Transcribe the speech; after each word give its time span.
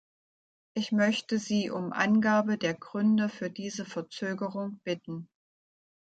Ich 0.73 0.91
möchte 0.91 1.37
Sie 1.37 1.69
um 1.69 1.93
Angabe 1.93 2.57
der 2.57 2.73
Gründe 2.73 3.29
für 3.29 3.51
diese 3.51 3.85
Verzögerung 3.85 4.79
bitten. 4.83 5.29